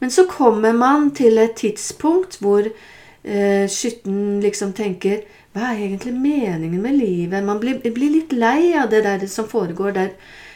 Men 0.00 0.12
så 0.12 0.24
kommer 0.28 0.72
man 0.76 1.10
til 1.16 1.40
et 1.40 1.58
tidspunkt 1.60 2.38
hvor 2.40 2.64
eh, 2.64 3.66
skytten 3.68 4.40
liksom 4.44 4.72
tenker 4.76 5.24
Hva 5.50 5.72
er 5.72 5.80
egentlig 5.82 6.12
meningen 6.14 6.82
med 6.82 6.94
livet? 6.94 7.42
Man 7.42 7.58
blir, 7.58 7.80
blir 7.82 8.12
litt 8.14 8.32
lei 8.32 8.70
av 8.78 8.90
det 8.92 9.02
der 9.02 9.26
som 9.26 9.48
foregår 9.50 9.96
der 9.96 10.12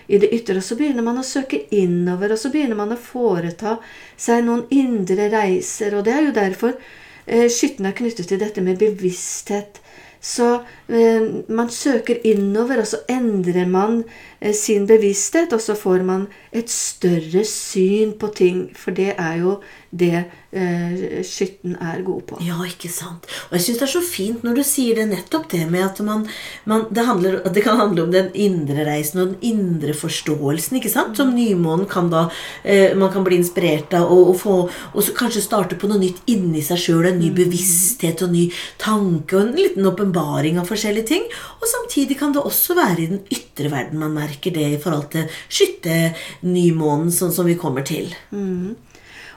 i 0.07 0.21
det 0.23 0.31
ytre, 0.37 0.61
og 0.61 0.67
så 0.67 0.77
begynner 0.79 1.03
man 1.03 1.19
å 1.19 1.25
søke 1.27 1.65
innover, 1.75 2.35
og 2.35 2.39
så 2.39 2.51
begynner 2.53 2.79
man 2.79 2.93
å 2.95 3.01
foreta 3.01 3.79
seg 4.21 4.45
noen 4.47 4.67
indre 4.71 5.27
reiser. 5.33 5.97
Og 5.97 6.05
det 6.07 6.15
er 6.15 6.29
jo 6.29 6.37
derfor 6.37 6.77
eh, 6.77 7.49
skytten 7.51 7.89
er 7.89 7.97
knyttet 7.99 8.31
til 8.31 8.39
dette 8.43 8.63
med 8.63 8.79
bevissthet. 8.79 9.81
Så 10.25 10.61
man 10.89 11.71
søker 11.71 12.21
innover, 12.27 12.83
og 12.83 12.87
så 12.87 13.01
endrer 13.09 13.67
man 13.67 14.03
eh, 14.41 14.53
sin 14.55 14.87
bevissthet, 14.87 15.53
og 15.53 15.61
så 15.61 15.77
får 15.79 16.05
man 16.05 16.27
et 16.53 16.71
større 16.71 17.45
syn 17.49 18.13
på 18.21 18.29
ting. 18.37 18.67
For 18.77 18.93
det 18.97 19.15
er 19.17 19.41
jo 19.41 19.59
det 19.95 20.25
eh, 20.51 21.23
skytten 21.27 21.77
er 21.79 22.03
god 22.03 22.23
på. 22.29 22.39
Ja, 22.43 22.57
ikke 22.67 22.91
sant. 22.91 23.29
Og 23.49 23.57
jeg 23.57 23.65
syns 23.67 23.81
det 23.81 23.87
er 23.87 23.93
så 23.93 24.03
fint 24.05 24.45
når 24.47 24.59
du 24.59 24.63
sier 24.67 24.99
det 24.99 25.07
nettopp 25.11 25.47
det 25.53 25.63
med 25.71 25.85
at 25.87 26.01
man, 26.07 26.25
man 26.71 26.87
det, 26.91 27.05
handler, 27.07 27.39
det, 27.47 27.63
kan 27.63 27.79
handle 27.79 28.07
om 28.07 28.15
den 28.15 28.33
indre 28.35 28.87
reisen 28.89 29.23
og 29.23 29.33
den 29.33 29.53
indre 29.55 29.95
forståelsen, 29.97 30.81
ikke 30.81 30.93
sant? 30.93 31.19
Som 31.19 31.35
nymånen 31.37 31.87
kan 31.91 32.11
da 32.13 32.27
eh, 32.63 32.97
man 32.99 33.13
kan 33.15 33.27
bli 33.27 33.39
inspirert 33.39 33.95
av 33.95 34.11
og, 34.11 34.33
og, 34.33 34.39
få, 34.41 34.57
og 34.93 35.07
så 35.07 35.15
kanskje 35.17 35.45
starte 35.47 35.79
på 35.79 35.91
noe 35.91 36.03
nytt 36.03 36.25
inni 36.31 36.63
seg 36.65 36.83
sjøl. 36.89 37.11
En 37.13 37.21
ny 37.23 37.31
mm. 37.31 37.39
bevissthet 37.39 38.25
og 38.25 38.33
en 38.33 38.39
ny 38.41 38.49
tanke 38.83 39.39
og 39.39 39.45
en 39.45 39.55
liten 39.59 39.91
åpenbaring 39.91 40.59
av 40.59 40.71
forskjellige 40.75 41.11
ting. 41.13 41.29
Og 41.61 41.69
samtidig 41.71 42.19
kan 42.21 42.35
det 42.35 42.43
også 42.45 42.77
være 42.79 43.05
i 43.05 43.11
den 43.13 43.23
ytre 43.33 43.71
verden 43.73 44.03
man 44.03 44.17
merker 44.17 44.55
det 44.55 44.67
i 44.75 44.81
forhold 44.83 45.09
til 45.15 45.31
skytte-nymånen, 45.49 47.15
sånn 47.15 47.33
som 47.35 47.49
vi 47.49 47.57
kommer 47.61 47.87
til. 47.87 48.13
Mm. 48.35 48.75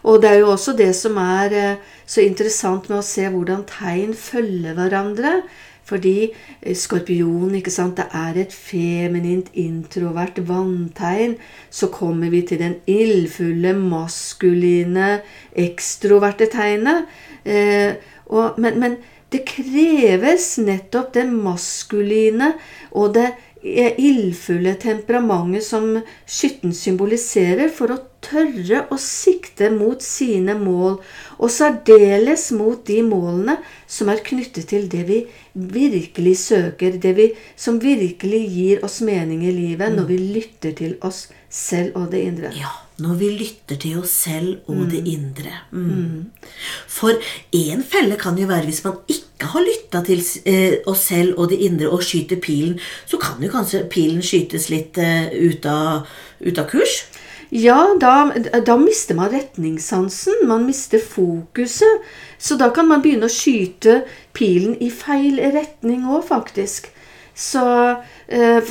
Og 0.08 0.22
det 0.22 0.30
er 0.32 0.42
jo 0.42 0.52
også 0.54 0.76
det 0.78 0.92
som 0.96 1.18
er 1.20 1.56
eh, 1.56 1.96
så 2.08 2.24
interessant 2.24 2.86
med 2.90 3.02
å 3.02 3.06
se 3.06 3.26
hvordan 3.32 3.66
tegn 3.70 4.14
følger 4.18 4.78
hverandre. 4.78 5.42
Fordi 5.88 6.28
skorpionen 6.28 6.76
skorpion, 6.76 7.54
ikke 7.56 7.72
sant, 7.72 8.00
det 8.00 8.10
er 8.12 8.42
et 8.42 8.52
feminint, 8.52 9.48
introvert 9.56 10.42
vanntegn. 10.50 11.38
Så 11.72 11.88
kommer 11.94 12.32
vi 12.34 12.42
til 12.44 12.60
den 12.60 12.76
ildfulle, 12.92 13.72
maskuline, 13.80 15.22
ekstroverte 15.56 16.50
tegnet. 16.52 17.08
Eh, 17.48 17.96
og, 18.28 18.60
men, 18.60 18.82
men, 18.84 18.98
det 19.34 19.44
kreves 19.50 20.54
nettopp 20.64 21.14
det 21.18 21.26
maskuline 21.32 22.54
og 22.96 23.18
det 23.18 23.28
ildfulle 23.68 24.76
temperamentet 24.80 25.66
som 25.66 25.98
skytten 26.30 26.76
symboliserer, 26.76 27.72
for 27.74 27.92
å 27.92 28.04
tørre 28.28 28.84
å 28.92 28.98
sikte 29.02 29.70
mot 29.74 30.04
sine 30.04 30.58
mål, 30.60 31.00
og 31.38 31.54
særdeles 31.54 32.50
mot 32.58 32.82
de 32.88 33.02
målene 33.06 33.58
som 33.88 34.12
er 34.12 34.24
knyttet 34.26 34.70
til 34.72 34.88
det 34.92 35.04
vi 35.08 35.22
virkelig 35.54 36.36
søker, 36.44 36.98
det 37.02 37.14
vi, 37.18 37.32
som 37.56 37.80
virkelig 37.82 38.44
gir 38.54 38.86
oss 38.86 39.00
mening 39.06 39.46
i 39.48 39.54
livet, 39.56 39.94
når 39.94 40.12
vi 40.12 40.20
lytter 40.38 40.76
til 40.78 40.98
oss 41.06 41.28
selv 41.50 41.96
og 41.96 42.12
det 42.12 42.22
indre. 42.28 42.52
Ja, 42.58 42.70
når 43.02 43.20
vi 43.22 43.30
lytter 43.40 43.80
til 43.80 44.00
oss 44.02 44.12
selv 44.26 44.68
og 44.68 44.82
mm. 44.82 44.90
det 44.92 45.02
indre. 45.08 45.54
Mm. 45.72 45.88
mm. 45.88 46.48
For 46.88 47.14
én 47.56 47.84
felle 47.86 48.18
kan 48.20 48.38
jo 48.40 48.50
være 48.50 48.68
hvis 48.68 48.84
man 48.86 48.98
ikke 49.08 49.52
har 49.54 49.66
lytta 49.66 50.02
til 50.08 50.24
eh, 50.50 50.80
oss 50.90 51.08
selv 51.12 51.38
og 51.38 51.52
det 51.54 51.62
indre 51.68 51.92
og 51.94 52.04
skyter 52.04 52.42
pilen, 52.42 52.80
så 53.06 53.20
kan 53.22 53.44
jo 53.44 53.52
kanskje 53.54 53.86
pilen 53.92 54.24
skytes 54.26 54.70
litt 54.74 54.98
eh, 55.02 55.30
ut, 55.32 55.66
av, 55.70 56.10
ut 56.42 56.60
av 56.60 56.70
kurs. 56.70 57.06
Ja, 57.50 57.96
da, 58.02 58.34
da, 58.66 58.76
mister 58.78 59.16
man 59.16 59.32
retningssansen. 59.32 60.48
Man 60.48 60.66
mister 60.66 61.00
fokuset. 61.00 62.04
Så 62.38 62.58
da 62.60 62.70
kan 62.76 62.88
man 62.90 63.02
begynne 63.02 63.30
å 63.30 63.32
skyte 63.32 64.02
pilen 64.36 64.76
i 64.84 64.92
feil 64.92 65.40
retning 65.56 66.06
òg, 66.12 66.26
faktisk. 66.28 66.92
Så 67.38 67.96
øh, 68.30 68.62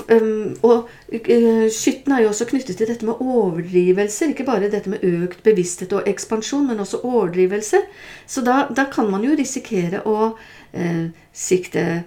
Og 0.62 0.88
øh, 1.12 1.70
skytten 1.70 2.12
er 2.12 2.22
jo 2.22 2.28
også 2.28 2.44
knyttet 2.50 2.76
til 2.76 2.88
dette 2.88 3.06
med 3.06 3.14
overdrivelser. 3.20 4.28
Ikke 4.28 4.44
bare 4.44 4.70
dette 4.70 4.90
med 4.90 5.04
økt 5.06 5.42
bevissthet 5.42 5.92
og 5.92 6.02
ekspansjon, 6.06 6.66
men 6.66 6.80
også 6.80 7.00
overdrivelse. 7.02 7.80
Så 8.26 8.44
da, 8.44 8.66
da 8.76 8.88
kan 8.92 9.10
man 9.10 9.24
jo 9.24 9.36
risikere 9.38 10.02
å 10.04 10.34
øh, 10.74 11.06
sikte 11.32 12.02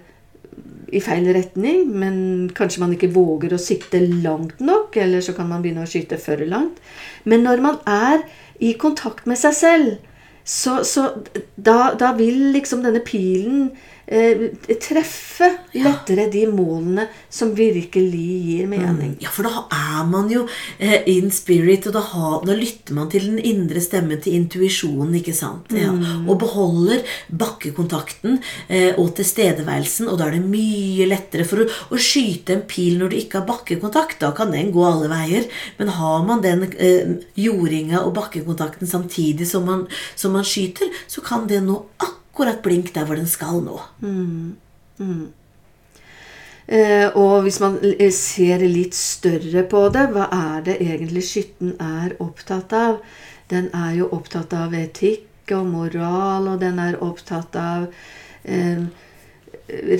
i 0.92 1.00
feil 1.02 1.28
retning, 1.34 1.88
men 1.92 2.50
kanskje 2.56 2.82
man 2.82 2.94
ikke 2.94 3.12
våger 3.14 3.54
å 3.54 3.60
sikte 3.60 4.00
langt 4.22 4.60
nok, 4.62 4.96
eller 5.00 5.24
så 5.24 5.34
kan 5.36 5.48
man 5.50 5.64
begynne 5.64 5.86
å 5.86 5.90
skyte 5.90 6.18
for 6.20 6.40
langt. 6.48 6.80
Men 7.24 7.44
når 7.46 7.64
man 7.64 7.80
er 7.88 8.24
i 8.60 8.74
kontakt 8.80 9.28
med 9.30 9.40
seg 9.40 9.56
selv, 9.56 9.98
så, 10.44 10.80
så 10.84 11.06
da, 11.54 11.92
da, 11.98 12.14
vil 12.18 12.50
liksom 12.54 12.82
denne 12.82 13.02
pilen 13.06 13.70
treffe 14.10 15.46
lettere 15.78 16.26
de 16.32 16.42
målene 16.50 17.06
som 17.30 17.52
virkelig 17.54 18.24
gir 18.42 18.66
mening. 18.70 19.12
Mm. 19.14 19.20
Ja, 19.22 19.30
for 19.30 19.46
da 19.46 19.62
er 19.70 20.08
man 20.10 20.30
jo 20.32 20.46
eh, 20.78 21.06
in 21.12 21.30
spirit, 21.34 21.86
og 21.86 21.94
da, 21.94 22.02
har, 22.10 22.40
da, 22.46 22.56
lytter 22.58 22.96
man 22.96 23.10
til 23.12 23.28
den 23.28 23.38
indre 23.38 23.82
stemmen, 23.84 24.18
til 24.22 24.34
intuisjonen, 24.40 25.14
ikke 25.20 25.34
sant? 25.36 25.70
Ja. 25.76 25.92
Mm. 25.94 26.26
Og 26.26 26.40
beholder 26.42 27.04
bakkekontakten 27.30 28.40
eh, 28.66 28.98
og 28.98 29.14
tilstedeværelsen, 29.20 30.10
og 30.10 30.18
da 30.18 30.28
er 30.28 30.38
det 30.38 30.44
mye 30.48 31.06
lettere 31.10 31.46
for 31.46 31.62
å, 31.62 31.70
å, 31.94 32.00
skyte 32.00 32.56
en 32.56 32.66
pil 32.70 32.98
når 33.00 33.12
du 33.12 33.20
ikke 33.20 33.42
har 33.42 33.50
bakkekontakt. 33.50 34.18
Da 34.24 34.34
kan 34.36 34.50
den 34.54 34.72
gå 34.74 34.84
alle 34.86 35.10
veier. 35.12 35.46
Men 35.78 35.94
har 36.00 36.24
man 36.26 36.42
den 36.44 36.66
eh, 36.72 37.18
jordinga 37.38 38.02
og 38.02 38.16
bakkekontakten 38.18 38.90
samtidig 38.90 39.46
som 39.48 39.68
man, 39.68 39.86
som 40.18 40.34
man 40.34 40.46
skyter, 40.46 40.90
så 41.06 41.22
kan 41.22 41.46
det 41.50 41.62
nå 41.62 41.78
akkurat 42.00 42.19
akkurat 42.30 42.62
blink 42.62 42.94
der 42.94 43.04
hvor 43.04 43.18
den 43.18 43.28
skal 43.28 43.60
nå. 43.64 43.80
Mm. 44.00 44.56
Mm. 44.98 45.32
Eh, 46.70 47.08
og 47.18 47.42
hvis 47.42 47.58
man 47.60 47.80
eh, 47.82 48.12
ser 48.14 48.62
litt 48.62 48.94
større 48.94 49.64
på 49.66 49.88
det, 49.90 50.06
hva 50.14 50.28
er 50.30 50.62
det 50.68 50.76
egentlig 50.78 51.24
skytten 51.26 51.74
er 51.82 52.14
opptatt 52.22 52.72
av? 52.72 53.00
Den 53.50 53.66
er 53.74 53.96
jo 53.98 54.10
opptatt 54.14 54.54
av 54.54 54.74
etikk 54.78 55.50
og 55.56 55.66
moral, 55.66 56.46
og 56.52 56.60
den 56.62 56.78
er 56.78 57.00
opptatt 57.02 57.56
av 57.58 57.88
eh, 58.44 58.86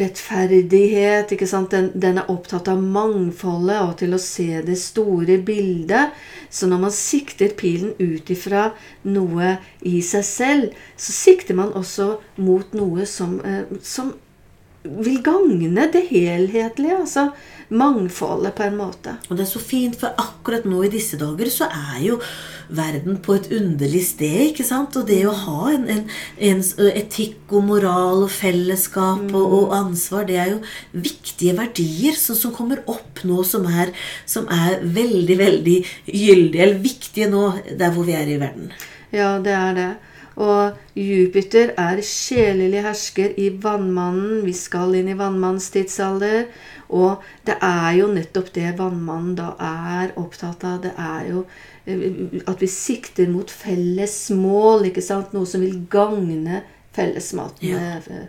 rettferdighet. 0.01 1.33
ikke 1.33 1.49
sant? 1.49 1.71
Den, 1.71 1.91
den, 1.95 2.19
er 2.21 2.31
opptatt 2.33 2.69
av 2.71 2.81
mangfoldet 2.83 3.79
og 3.83 3.97
til 4.03 4.17
å 4.17 4.23
se 4.23 4.63
det 4.67 4.79
store 4.81 5.39
bildet. 5.47 6.17
Så 6.51 6.69
når 6.71 6.85
man 6.87 6.95
sikter 6.95 7.55
pilen 7.59 7.95
ut 7.99 8.31
ifra 8.33 8.71
noe 9.07 9.57
i 9.87 10.01
seg 10.05 10.27
selv, 10.27 10.83
så 10.97 11.15
sikter 11.15 11.59
man 11.59 11.75
også 11.79 12.13
mot 12.43 12.75
noe 12.77 13.07
som, 13.09 13.39
eh, 13.47 13.65
som 13.83 14.15
vil 14.85 15.21
gagne 15.23 15.89
det 15.93 16.07
helhetlige. 16.11 17.01
altså 17.03 17.31
Mangfoldet, 17.71 18.55
på 18.59 18.65
en 18.67 18.77
måte. 18.81 19.13
Og 19.29 19.37
det 19.37 19.45
er 19.45 19.51
så 19.53 19.61
fint, 19.63 19.95
for 19.95 20.17
akkurat 20.19 20.65
nå 20.67 20.83
i 20.83 20.91
disse 20.91 21.19
dager 21.21 21.47
så 21.55 21.69
er 21.71 22.01
jo 22.03 22.17
verden 22.71 23.19
på 23.23 23.37
et 23.39 23.47
underlig 23.55 24.03
sted. 24.09 24.49
ikke 24.49 24.67
sant? 24.67 24.97
Og 24.99 25.07
det 25.07 25.21
å 25.29 25.35
ha 25.45 25.71
en, 25.71 25.87
en, 25.95 26.03
en 26.51 26.65
etikk 26.89 27.55
og 27.55 27.69
moral 27.69 28.25
og 28.25 28.33
fellesskap 28.35 29.23
mm. 29.23 29.35
og, 29.39 29.55
og, 29.61 29.77
ansvar, 29.77 30.27
det 30.27 30.41
er 30.43 30.53
jo 30.57 30.61
viktige 30.91 31.55
verdier 31.59 32.19
som, 32.19 32.39
som 32.39 32.55
kommer 32.55 32.83
opp 32.91 33.23
nå, 33.23 33.43
som 33.47 33.69
er, 33.71 33.95
som 34.27 34.51
er, 34.51 34.81
veldig, 34.83 35.39
veldig 35.39 35.79
gyldige, 36.11 36.63
eller 36.65 36.83
viktige 36.83 37.31
nå 37.31 37.47
der 37.71 37.95
hvor 37.95 38.09
vi 38.09 38.19
er 38.19 38.35
i 38.35 38.41
verden. 38.41 38.73
Ja, 39.15 39.37
det 39.43 39.55
er 39.55 39.77
det. 39.79 39.91
Og 40.41 40.77
Jupiter 40.97 41.75
er 41.77 42.01
sjelelig 42.07 42.85
hersker 42.87 43.35
i 43.37 43.51
Vannmannen. 43.61 44.41
Vi 44.47 44.55
skal 44.57 44.95
inn 44.97 45.11
i 45.13 45.19
vannmannens 45.19 45.69
tidsalder. 45.75 46.47
Og 46.89 47.21
det 47.47 47.59
er 47.63 47.91
jo 47.99 48.09
nettopp 48.15 48.49
det 48.55 48.73
vannmannen 48.79 49.37
da 49.39 49.53
er 49.61 50.15
opptatt 50.19 50.65
av. 50.65 50.81
Det 50.87 50.95
er 50.97 51.29
jo 51.29 51.45
Eh, 51.91 52.43
at 52.47 52.61
vi 52.61 52.67
sikter 52.67 53.31
mot 53.31 53.51
felles 53.51 54.17
mål, 54.37 54.91
ikke 54.91 55.05
sant? 55.05 55.33
noe 55.37 55.49
som 55.49 55.65
vil 55.65 55.81
gagne 55.91 56.63
fellesmaten. 56.97 57.71
Ja. 57.71 58.27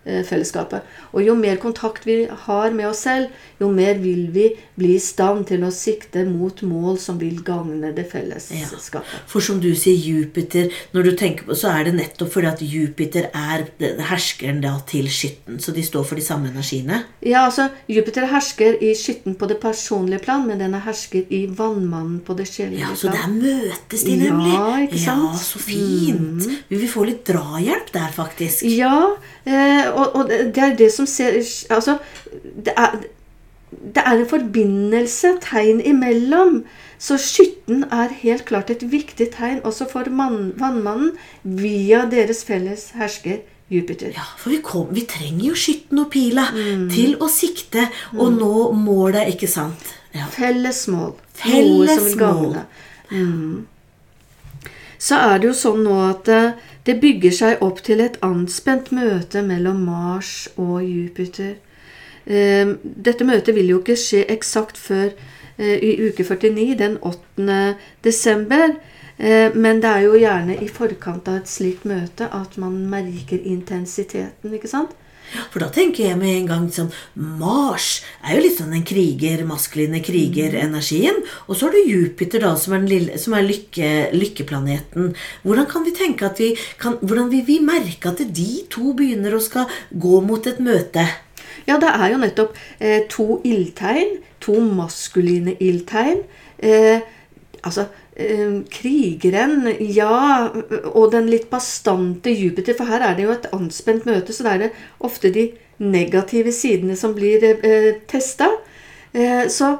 Eh, 0.00 0.22
fellesskapet. 0.24 0.86
Og 1.12 1.20
jo 1.20 1.34
mer 1.36 1.58
kontakt 1.60 2.06
vi 2.08 2.22
har 2.46 2.72
med 2.72 2.86
oss 2.88 3.02
selv, 3.04 3.34
jo 3.60 3.66
mer 3.68 3.98
vil 4.00 4.30
vi 4.32 4.46
bli 4.80 4.94
i 4.96 5.00
stand 5.02 5.44
til 5.50 5.60
å 5.66 5.68
sikte 5.74 6.22
mot 6.24 6.62
mål 6.64 6.96
som 7.02 7.18
vil 7.20 7.42
gagne 7.44 7.90
det 7.92 8.06
fellesskapet. 8.08 9.10
Ja, 9.12 9.20
for 9.28 9.44
som 9.44 9.58
du 9.60 9.68
sier, 9.76 9.98
Jupiter 10.00 10.70
Når 10.94 11.04
du 11.04 11.10
tenker 11.20 11.44
på 11.44 11.56
så 11.58 11.68
er 11.74 11.84
det 11.84 11.92
nettopp 11.98 12.30
fordi 12.32 12.48
at 12.48 12.62
Jupiter 12.64 13.28
er 13.36 13.66
herskeren 14.08 14.62
da 14.64 14.72
til 14.88 15.10
skytten. 15.12 15.58
Så 15.60 15.74
de 15.76 15.84
står 15.84 16.06
for 16.08 16.16
de 16.16 16.24
samme 16.24 16.48
energiene? 16.48 17.02
Ja, 17.20 17.44
altså 17.50 17.68
Jupiter 17.90 18.30
hersker 18.30 18.80
i 18.80 18.94
skytten 18.96 19.36
på 19.36 19.50
det 19.50 19.58
personlige 19.60 20.24
plan, 20.24 20.46
men 20.48 20.62
den 20.64 20.78
er 20.78 20.86
hersker 20.86 21.28
i 21.28 21.42
vannmannen 21.44 22.22
på 22.24 22.38
det 22.38 22.48
sjelelige 22.48 22.86
plan. 22.86 22.96
Ja, 22.96 23.02
Så 23.02 23.12
der 23.12 23.28
møtes 23.36 24.06
de 24.08 24.16
nemlig. 24.16 24.56
Ja, 24.56 24.80
ikke 24.86 25.04
sant? 25.04 25.28
Ja, 25.28 25.44
så 25.44 25.60
fint. 25.60 26.48
Mm. 26.48 26.56
Vi 26.72 26.80
vil 26.86 26.88
få 26.88 27.04
litt 27.10 27.26
drahjelp 27.28 27.92
der, 27.92 28.08
faktisk. 28.16 28.64
Ja, 28.64 29.12
og, 29.46 30.16
og, 30.16 30.28
det 30.28 30.58
er 30.58 30.76
det 30.76 30.92
som 30.92 31.06
ser 31.06 31.38
Altså, 31.70 31.98
det 32.66 32.74
er, 32.76 32.98
det 33.70 34.02
er 34.04 34.18
en 34.18 34.26
forbindelse, 34.28 35.36
tegn 35.40 35.80
imellom. 35.80 36.64
Så 37.00 37.16
skytten 37.16 37.84
er 37.90 38.12
helt 38.20 38.44
klart 38.44 38.70
et 38.70 38.82
viktig 38.92 39.30
tegn 39.32 39.62
også 39.64 39.86
for 39.88 40.10
mann, 40.12 40.52
vannmannen 40.60 41.14
via 41.42 42.02
deres 42.10 42.44
felles 42.44 42.90
hersker 42.98 43.38
Jupiter. 43.70 44.10
Ja, 44.12 44.26
for 44.36 44.50
vi, 44.50 44.58
kom, 44.66 44.88
vi 44.94 45.06
trenger 45.08 45.46
jo 45.46 45.54
skytten 45.56 46.02
og 46.02 46.10
pila 46.10 46.48
Mm. 46.52 46.88
til 46.90 47.16
å 47.22 47.28
sikte 47.30 47.86
og 48.18 48.32
nå 48.34 48.72
målet, 48.74 49.30
ikke 49.32 49.48
sant? 49.48 49.94
Ja. 50.12 50.26
Felles 50.34 50.88
mål. 50.90 51.14
Felles 51.38 52.16
mål. 52.18 52.56
Mm. 53.10 53.66
Så 55.00 55.16
er 55.16 55.38
det 55.40 55.48
jo 55.48 55.56
sånn 55.56 55.84
nå 55.86 55.96
at 56.10 56.28
eh, 56.28 56.52
det 56.84 56.98
bygger 57.00 57.32
seg 57.32 57.64
opp 57.64 57.80
til 57.86 58.02
et 58.04 58.18
anspent 58.26 58.90
møte 58.92 59.40
mellom 59.46 59.80
Mars 59.88 60.50
og 60.60 60.82
Jupiter. 60.84 61.54
Eh, 62.28 62.74
Dette 63.08 63.24
møtet 63.24 63.56
vil 63.56 63.72
jo 63.72 63.80
ikke 63.80 63.96
skje 63.96 64.26
eksakt 64.36 64.80
før 64.80 65.08
eh, 65.56 65.78
i 65.80 65.94
uke 66.04 66.26
49, 66.26 66.76
den 66.82 66.98
8. 67.00 67.60
desember. 68.04 68.76
Men 69.20 69.82
det 69.84 69.88
er 69.90 70.04
jo 70.06 70.14
gjerne 70.16 70.54
i 70.64 70.66
forkant 70.72 71.26
av 71.28 71.42
et 71.42 71.48
slikt 71.50 71.82
møte 71.84 72.24
at 72.32 72.54
man 72.56 72.78
merker 72.88 73.42
intensiteten, 73.44 74.54
ikke 74.56 74.70
sant? 74.70 74.94
For 75.50 75.62
da 75.62 75.68
tenker 75.72 76.08
jeg 76.08 76.18
med 76.20 76.32
en 76.34 76.48
gang 76.48 76.66
sånn 76.74 76.90
Mars 77.14 78.00
er 78.24 78.36
jo 78.36 78.44
litt 78.44 78.58
sånn 78.58 78.74
den 78.74 78.84
kriger, 78.86 79.44
maskuline 79.48 80.02
krigerenergien. 80.04 81.20
Og 81.46 81.56
så 81.56 81.68
har 81.68 81.76
du 81.76 81.90
Jupiter, 81.90 82.42
da, 82.44 82.54
som 82.58 82.74
er, 82.76 82.84
den 82.84 82.92
lille, 82.92 83.20
som 83.20 83.36
er 83.38 83.46
lykke, 83.46 83.90
lykkeplaneten. 84.16 85.14
Hvordan 85.44 85.70
kan 85.70 85.86
vi 85.86 85.94
tenke 85.96 86.28
at 86.30 86.42
vi 86.42 86.52
kan, 86.80 86.98
Hvordan 87.00 87.30
vil 87.32 87.44
vi 87.46 87.60
merke 87.64 88.12
at 88.12 88.22
de 88.34 88.50
to 88.72 88.94
begynner 88.98 89.36
å 89.36 89.42
skal 89.42 89.70
gå 89.90 90.20
mot 90.24 90.46
et 90.50 90.60
møte? 90.62 91.06
Ja, 91.68 91.78
det 91.80 91.90
er 91.92 92.10
jo 92.12 92.20
nettopp 92.20 92.58
eh, 92.78 93.06
to 93.10 93.40
ildtegn. 93.46 94.18
To 94.46 94.56
maskuline 94.64 95.56
ildtegn. 95.60 96.22
Eh, 96.64 97.02
altså 97.62 97.86
krigeren, 98.72 99.68
ja, 99.80 100.50
og 100.92 101.10
den 101.14 101.30
litt 101.32 101.48
bastante 101.50 102.32
Jupiter. 102.34 102.76
For 102.78 102.90
her 102.90 103.04
er 103.06 103.18
det 103.18 103.26
jo 103.26 103.34
et 103.34 103.50
anspent 103.56 104.08
møte, 104.08 104.34
så 104.36 104.46
det 104.46 104.52
er 104.52 104.64
det 104.64 104.72
ofte 105.06 105.32
de 105.34 105.50
negative 105.80 106.52
sidene 106.52 106.96
som 106.96 107.14
blir 107.16 107.44
eh, 107.50 107.94
testa. 108.10 108.50
Eh, 109.12 109.46
så 109.48 109.78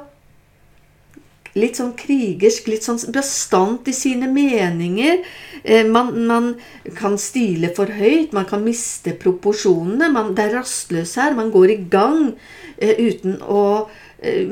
litt 1.57 1.77
sånn 1.79 1.93
krigersk, 1.99 2.69
litt 2.71 2.85
sånn 2.85 2.99
bastant 3.13 3.87
i 3.91 3.95
sine 3.95 4.29
meninger. 4.31 5.21
Eh, 5.63 5.83
man, 5.87 6.13
man 6.27 6.53
kan 6.97 7.17
stile 7.19 7.73
for 7.75 7.91
høyt, 7.91 8.31
man 8.35 8.47
kan 8.49 8.63
miste 8.65 9.15
proporsjonene. 9.19 10.11
Man, 10.13 10.33
det 10.37 10.47
er 10.47 10.57
rastløs 10.61 11.17
her. 11.19 11.35
Man 11.37 11.51
går 11.53 11.75
i 11.75 11.79
gang 11.91 12.31
eh, 12.77 12.95
uten 12.97 13.39
å 13.43 13.63
eh, 13.83 13.99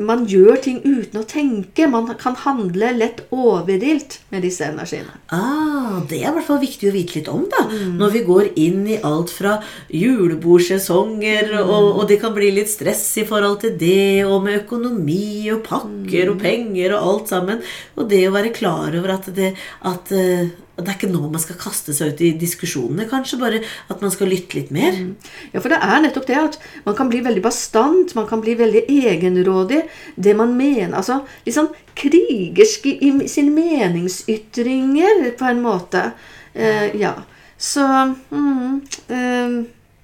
Man 0.02 0.24
gjør 0.26 0.58
ting 0.64 0.80
uten 0.82 1.20
å 1.20 1.26
tenke. 1.30 1.86
Man 1.92 2.08
kan 2.18 2.34
handle 2.42 2.88
lett 2.98 3.20
overilt 3.30 4.16
med 4.34 4.42
disse 4.42 4.66
energiene. 4.66 5.14
Ah, 5.30 6.00
Det 6.10 6.24
er 6.24 6.32
i 6.32 6.34
hvert 6.34 6.48
fall 6.48 6.62
viktig 6.64 6.90
å 6.90 6.96
vite 6.96 7.20
litt 7.20 7.30
om, 7.30 7.44
da. 7.52 7.68
Når 8.00 8.16
vi 8.16 8.24
går 8.26 8.50
inn 8.58 8.88
i 8.90 8.98
alt 9.06 9.30
fra 9.30 9.60
julebordsesonger, 9.94 11.54
og, 11.62 12.00
og 12.00 12.08
det 12.10 12.18
kan 12.22 12.34
bli 12.34 12.50
litt 12.56 12.72
stress 12.72 13.04
i 13.22 13.28
forhold 13.30 13.60
til 13.64 13.76
det, 13.80 14.26
og 14.26 14.42
med 14.48 14.64
økonomi 14.64 15.50
og 15.54 15.62
pakker 15.68 16.34
og 16.34 16.42
penger 16.42 16.96
og 16.98 17.12
alt 17.12 17.36
sammen. 17.36 17.62
Og 17.98 18.10
det 18.10 18.24
å 18.28 18.34
være 18.36 18.56
klar 18.56 18.96
over 18.98 19.16
at 19.20 19.30
det, 19.38 19.54
at, 19.86 20.14
at 20.80 20.88
det 20.88 20.94
er 20.94 20.98
ikke 21.00 21.12
nå 21.12 21.30
man 21.30 21.42
skal 21.44 21.60
kaste 21.60 21.94
seg 21.96 22.14
ut 22.14 22.22
i 22.24 22.32
diskusjonene, 22.40 23.08
kanskje. 23.10 23.40
Bare 23.42 23.62
at 23.92 24.04
man 24.04 24.14
skal 24.14 24.32
lytte 24.32 24.58
litt 24.58 24.72
mer. 24.76 24.98
Ja, 25.54 25.60
for 25.60 25.72
det 25.72 25.80
er 25.84 26.04
nettopp 26.04 26.28
det 26.30 26.38
at 26.40 26.60
man 26.86 26.98
kan 26.98 27.12
bli 27.12 27.22
veldig 27.26 27.44
bastant, 27.44 28.16
man 28.18 28.28
kan 28.30 28.44
bli 28.44 28.56
veldig 28.60 28.86
egenrådig. 28.88 29.84
Det 30.16 30.36
man 30.38 30.56
mener 30.58 30.98
Altså 31.00 31.22
sånn 31.50 31.72
krigersk 31.98 32.86
i, 32.90 33.12
sine 33.32 33.52
meningsytringer, 33.54 35.26
på 35.40 35.50
en 35.50 35.62
måte. 35.64 36.12
Eh, 36.54 36.96
ja. 37.00 37.14
Så 37.60 37.84
mm, 37.84 38.82
eh, 39.08 39.58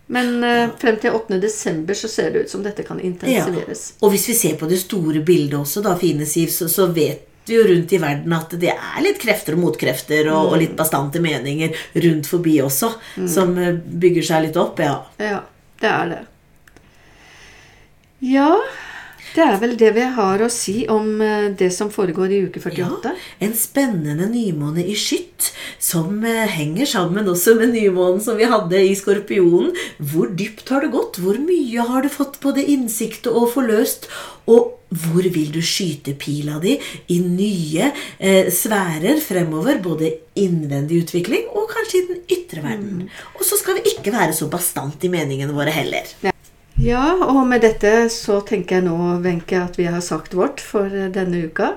Men 0.07 0.43
eh, 0.43 0.69
frem 0.77 0.97
til 1.01 1.15
8. 1.17 1.39
desember 1.41 1.97
så 1.97 2.07
ser 2.11 2.33
det 2.33 2.45
ut 2.45 2.51
som 2.51 2.63
dette 2.63 2.83
kan 2.85 2.99
intensiveres. 2.99 3.87
Ja. 3.95 4.05
Og 4.05 4.13
hvis 4.13 4.27
vi 4.29 4.35
ser 4.37 4.59
på 4.59 4.69
det 4.69 4.77
store 4.83 5.23
bildet 5.25 5.57
også, 5.57 5.81
da, 5.81 5.95
fine 5.97 6.27
Siv, 6.29 6.51
så, 6.53 6.69
så 6.69 6.85
vet 6.93 7.25
jo 7.53 7.65
rundt 7.67 7.93
i 7.93 7.99
verden 8.01 8.33
at 8.37 8.55
det 8.61 8.71
er 8.73 9.01
litt 9.05 9.19
krefter 9.21 9.57
og 9.57 9.63
motkrefter 9.65 10.31
og, 10.31 10.53
og 10.53 10.57
litt 10.61 10.73
bastante 10.77 11.21
meninger 11.23 11.75
rundt 12.05 12.29
forbi 12.29 12.57
også, 12.65 12.93
som 13.29 13.53
eh, 13.61 13.75
bygger 13.75 14.29
seg 14.31 14.47
litt 14.47 14.57
opp. 14.61 14.81
Ja. 14.81 14.97
Ja, 15.21 15.43
det 15.81 15.91
er 15.91 16.11
det. 16.13 16.23
Ja, 18.25 18.49
det 19.35 19.43
er 19.43 19.57
vel 19.59 19.73
det 19.75 19.89
vi 19.97 20.03
har 20.15 20.39
å 20.39 20.47
si 20.51 20.85
om 20.91 21.19
eh, 21.23 21.49
det 21.59 21.67
som 21.75 21.89
foregår 21.91 22.31
i 22.31 22.37
uke 22.47 22.61
48. 22.63 23.11
En 23.43 23.55
spennende 23.57 24.29
nymåne 24.31 24.85
i 24.87 24.95
skytt, 24.95 25.49
som 25.81 26.23
eh, 26.23 26.45
henger 26.55 26.87
sammen 26.87 27.27
også 27.27 27.57
med 27.59 27.73
nymånen 27.75 28.23
som 28.23 28.39
vi 28.39 28.47
hadde 28.47 28.79
i 28.79 28.93
Skorpionen. 28.95 29.73
Hvor 29.99 30.31
dypt 30.39 30.71
har 30.71 30.85
det 30.85 30.93
gått? 30.95 31.19
Hvor 31.19 31.39
mye 31.41 31.87
har 31.89 32.05
du 32.05 32.11
fått 32.13 32.39
både 32.45 32.63
innsikt 32.63 33.27
og 33.31 33.49
forløst? 33.57 34.07
Og 34.47 34.71
hvor 35.03 35.25
vil 35.25 35.51
du 35.53 35.61
skyte 35.65 36.15
pila 36.19 36.59
di 36.63 36.77
i 37.13 37.19
nye 37.23 37.91
eh, 38.19 38.51
sfærer 38.53 39.19
fremover? 39.23 39.81
Både 39.83 40.11
innvendig 40.39 41.03
utvikling 41.05 41.49
og 41.53 41.69
kanskje 41.71 42.01
i 42.01 42.07
den 42.09 42.23
ytre 42.37 42.63
verden. 42.63 43.09
Og 43.35 43.43
så 43.47 43.59
skal 43.59 43.79
vi 43.79 43.91
ikke 43.95 44.13
være 44.15 44.35
så 44.35 44.49
bastant 44.51 45.03
i 45.03 45.11
meningene 45.11 45.55
våre 45.55 45.73
heller. 45.75 46.15
Ja, 46.75 47.05
og 47.23 47.45
med 47.47 47.63
dette 47.63 48.09
så 48.11 48.41
tenker 48.43 48.81
jeg 48.81 48.87
nå, 48.89 48.97
Wenche, 49.23 49.61
at 49.63 49.77
vi 49.79 49.87
har 49.87 50.03
sagt 50.03 50.35
vårt 50.35 50.59
for 50.63 50.91
eh, 50.91 51.11
denne 51.13 51.45
uka. 51.47 51.75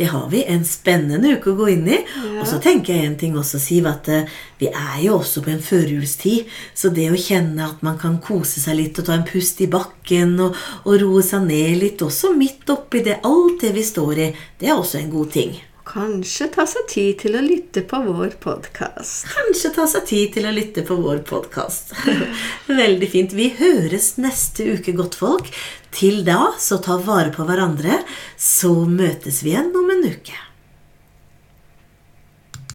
Det 0.00 0.06
har 0.08 0.28
vi. 0.32 0.42
En 0.48 0.62
spennende 0.64 1.34
uke 1.36 1.52
å 1.52 1.58
gå 1.58 1.66
inn 1.74 1.88
i. 1.92 1.98
Og 2.40 2.46
så 2.48 2.56
tenker 2.62 2.96
jeg 2.96 3.08
en 3.08 3.16
ting 3.20 3.34
også, 3.36 3.60
Siv, 3.60 3.88
at 3.90 4.08
eh, 4.08 4.28
vi 4.60 4.70
er 4.70 4.98
jo 5.04 5.18
også 5.18 5.42
på 5.44 5.52
en 5.52 5.60
førjulstid. 5.64 6.48
Så 6.72 6.92
det 6.96 7.10
å 7.12 7.20
kjenne 7.20 7.66
at 7.66 7.82
man 7.84 7.98
kan 8.00 8.16
kose 8.24 8.62
seg 8.62 8.78
litt 8.80 9.00
og 9.02 9.10
ta 9.10 9.18
en 9.18 9.26
pust 9.28 9.60
i 9.60 9.68
bakken 9.70 10.38
og, 10.40 10.56
og 10.86 11.00
roe 11.04 11.24
seg 11.26 11.44
ned 11.50 11.82
litt 11.82 12.00
også 12.06 12.32
midt 12.36 12.70
oppi 12.72 13.04
det, 13.04 13.20
alt 13.28 13.60
det 13.60 13.74
vi 13.76 13.84
står 13.84 14.22
i, 14.24 14.30
det 14.60 14.70
er 14.70 14.78
også 14.78 15.02
en 15.02 15.12
god 15.12 15.34
ting. 15.36 15.58
Kanskje 15.90 16.46
ta 16.54 16.62
seg 16.70 16.84
tid 16.90 17.16
til 17.18 17.34
å 17.34 17.40
lytte 17.42 17.82
på 17.88 17.98
vår 18.04 18.36
podkast. 18.42 19.24
Kanskje 19.32 19.72
ta 19.74 19.88
seg 19.90 20.04
tid 20.06 20.36
til 20.36 20.46
å 20.46 20.52
lytte 20.54 20.84
på 20.86 20.94
vår 21.00 21.24
podkast. 21.26 21.90
Veldig 22.82 23.08
fint. 23.10 23.34
Vi 23.34 23.48
høres 23.58 24.12
neste 24.22 24.68
uke, 24.76 24.94
godtfolk. 24.94 25.50
Til 25.94 26.22
da, 26.26 26.52
så 26.58 26.78
ta 26.82 26.98
vare 27.02 27.32
på 27.34 27.46
hverandre. 27.48 28.02
Så 28.38 28.72
møtes 28.86 29.42
vi 29.44 29.54
igjen 29.54 29.74
om 29.76 29.90
en 29.96 30.06
uke. 30.12 30.49